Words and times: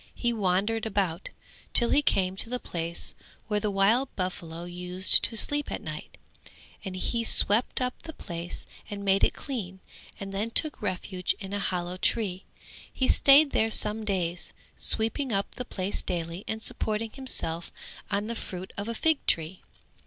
He 0.15 0.33
wandered 0.33 0.87
about, 0.87 1.29
till 1.73 1.91
he 1.91 2.01
came 2.01 2.35
to 2.37 2.49
the 2.49 2.57
place 2.59 3.13
where 3.47 3.59
the 3.59 3.69
wild 3.69 4.09
buffaloes 4.15 4.71
used 4.71 5.21
to 5.25 5.35
sleep 5.37 5.71
at 5.71 5.79
night, 5.83 6.17
and 6.83 6.95
he 6.95 7.23
swept 7.23 7.79
up 7.81 8.01
the 8.01 8.13
place 8.13 8.65
and 8.89 9.05
made 9.05 9.23
it 9.23 9.35
clean 9.35 9.79
and 10.19 10.33
then 10.33 10.49
took 10.49 10.81
refuge 10.81 11.35
in 11.39 11.53
a 11.53 11.59
hollow 11.59 11.97
tree; 11.97 12.45
he 12.91 13.07
stayed 13.07 13.51
there 13.51 13.69
some 13.69 14.03
days, 14.03 14.53
sweeping 14.75 15.31
up 15.31 15.53
the 15.53 15.65
place 15.65 16.01
daily 16.01 16.43
and 16.47 16.63
supporting 16.63 17.11
himself 17.11 17.71
on 18.09 18.25
the 18.25 18.33
fruit 18.33 18.73
of 18.77 18.87
a 18.87 18.95
fig 18.95 19.23
tree. 19.27 19.61